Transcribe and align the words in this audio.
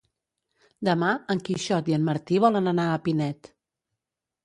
Demà 0.89 1.09
en 1.35 1.43
Quixot 1.51 1.93
i 1.93 1.97
en 1.99 2.09
Martí 2.09 2.43
volen 2.49 2.75
anar 2.75 2.89
a 2.91 2.99
Pinet. 3.07 3.55